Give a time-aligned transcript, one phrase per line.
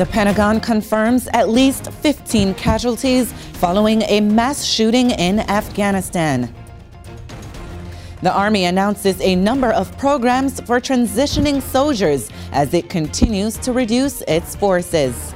[0.00, 6.54] The Pentagon confirms at least 15 casualties following a mass shooting in Afghanistan.
[8.22, 14.22] The Army announces a number of programs for transitioning soldiers as it continues to reduce
[14.22, 15.34] its forces.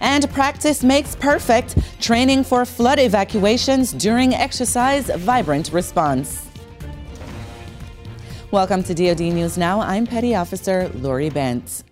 [0.00, 6.46] And practice makes perfect, training for flood evacuations during exercise vibrant response.
[8.56, 9.82] Welcome to DoD News Now.
[9.82, 11.84] I'm Petty Officer Lori Bent.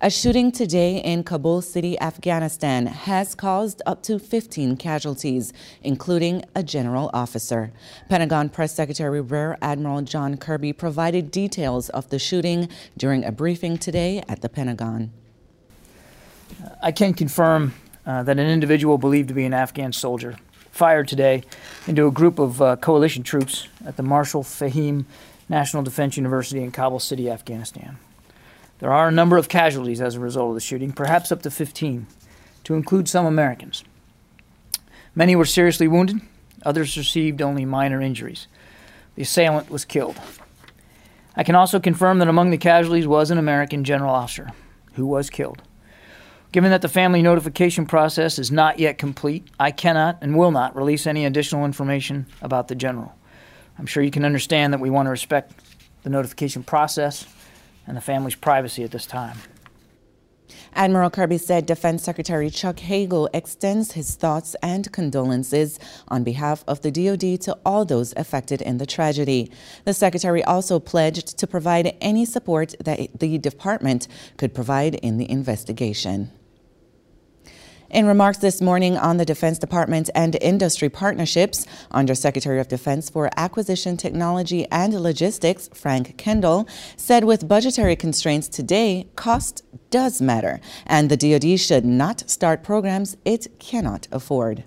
[0.00, 6.62] A shooting today in Kabul City, Afghanistan has caused up to 15 casualties, including a
[6.62, 7.70] general officer.
[8.08, 13.76] Pentagon Press Secretary Rear Admiral John Kirby provided details of the shooting during a briefing
[13.76, 15.12] today at the Pentagon.
[16.82, 17.74] I can confirm
[18.06, 20.38] uh, that an individual believed to be an Afghan soldier
[20.70, 21.42] fired today
[21.86, 25.04] into a group of uh, coalition troops at the Marshal Fahim
[25.48, 27.98] National Defense University in Kabul City, Afghanistan.
[28.78, 31.50] There are a number of casualties as a result of the shooting, perhaps up to
[31.50, 32.06] 15,
[32.64, 33.84] to include some Americans.
[35.14, 36.20] Many were seriously wounded,
[36.62, 38.48] others received only minor injuries.
[39.14, 40.20] The assailant was killed.
[41.36, 44.50] I can also confirm that among the casualties was an American general officer
[44.94, 45.62] who was killed.
[46.52, 50.74] Given that the family notification process is not yet complete, I cannot and will not
[50.74, 53.14] release any additional information about the general.
[53.78, 55.52] I'm sure you can understand that we want to respect
[56.02, 57.26] the notification process
[57.86, 59.38] and the family's privacy at this time.
[60.74, 66.82] Admiral Kirby said Defense Secretary Chuck Hagel extends his thoughts and condolences on behalf of
[66.82, 69.50] the DoD to all those affected in the tragedy.
[69.84, 75.30] The Secretary also pledged to provide any support that the department could provide in the
[75.30, 76.30] investigation.
[77.90, 83.30] In remarks this morning on the Defense Department and industry partnerships, Undersecretary of Defense for
[83.36, 91.08] Acquisition Technology and Logistics, Frank Kendall, said with budgetary constraints today, cost does matter, and
[91.08, 94.64] the DoD should not start programs it cannot afford.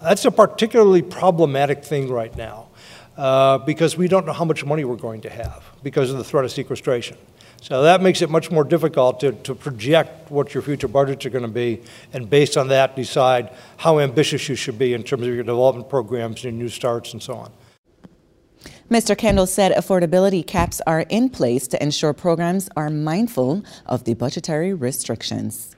[0.00, 2.68] That's a particularly problematic thing right now
[3.16, 6.24] uh, because we don't know how much money we're going to have because of the
[6.24, 7.16] threat of sequestration.
[7.62, 11.30] So that makes it much more difficult to, to project what your future budgets are
[11.30, 11.80] going to be,
[12.12, 15.88] and based on that, decide how ambitious you should be in terms of your development
[15.88, 17.52] programs and new starts and so on.
[18.90, 19.16] Mr.
[19.16, 24.74] Kendall said affordability caps are in place to ensure programs are mindful of the budgetary
[24.74, 25.74] restrictions.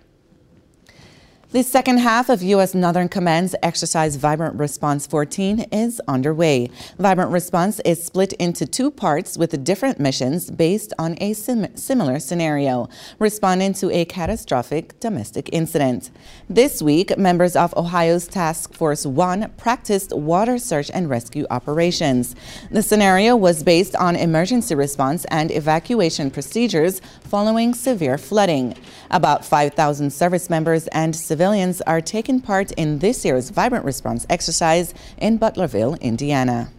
[1.53, 2.75] The second half of U.S.
[2.75, 6.69] Northern Command's exercise Vibrant Response 14 is underway.
[6.99, 12.19] Vibrant Response is split into two parts with different missions based on a sim similar
[12.19, 12.89] scenario,
[13.21, 16.11] responding to a catastrophic domestic incident.
[16.51, 22.35] This week, members of Ohio's Task Force 1 practiced water search and rescue operations.
[22.73, 28.77] The scenario was based on emergency response and evacuation procedures following severe flooding.
[29.13, 31.36] About 5,000 service members and civilians
[31.83, 36.71] are taking part in this year's Vibrant Response exercise in Butlerville, Indiana.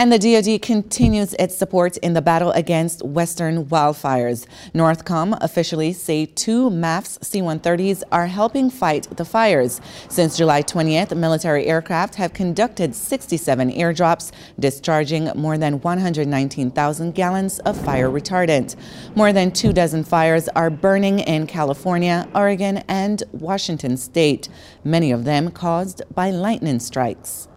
[0.00, 4.46] And the DoD continues its support in the battle against western wildfires.
[4.72, 9.78] Northcom officially say two MAFFS C-130s are helping fight the fires.
[10.08, 17.78] Since July 20th, military aircraft have conducted 67 airdrops, discharging more than 119,000 gallons of
[17.84, 18.76] fire retardant.
[19.14, 24.48] More than two dozen fires are burning in California, Oregon, and Washington state,
[24.82, 27.49] many of them caused by lightning strikes.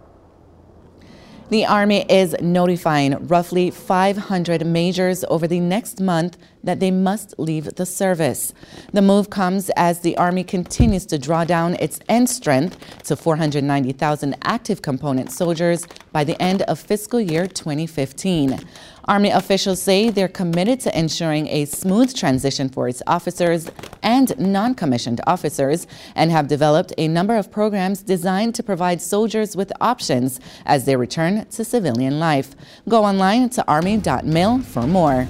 [1.50, 7.74] The Army is notifying roughly 500 majors over the next month that they must leave
[7.76, 8.52] the service.
[8.92, 14.36] The move comes as the Army continues to draw down its end strength to 490,000
[14.42, 18.58] active component soldiers by the end of fiscal year 2015.
[19.06, 23.70] Army officials say they're committed to ensuring a smooth transition for its officers
[24.02, 29.72] and non-commissioned officers and have developed a number of programs designed to provide soldiers with
[29.80, 32.54] options as they return to civilian life.
[32.88, 35.28] Go online to army.mil for more.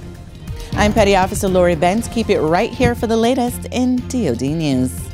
[0.76, 2.10] I'm Petty Officer Lori Bent.
[2.10, 5.13] Keep it right here for the latest in DoD News.